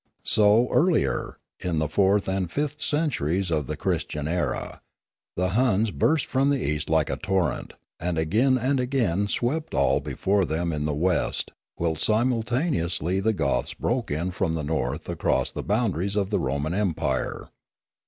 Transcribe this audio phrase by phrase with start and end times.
[0.25, 4.81] So, earlier, in the fourth and fifth centuries of the Christian era,
[5.35, 9.99] the Huns burst from the east like a torrent, and again and again swept all
[9.99, 15.07] before them in the west, whilst simul taneously the Goths broke in from the north
[15.07, 17.51] across the boundaries of the Roman empire.